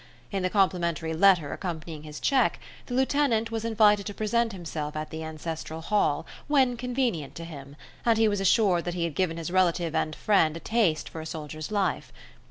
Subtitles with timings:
[0.31, 5.11] In the complimentary letter accompanying his cheque, the lieutenant was invited to present himself at
[5.11, 9.37] the ancestral Hall, when convenient to him, and he was assured that he had given
[9.37, 12.11] his relative and friend a taste for a soldier's life.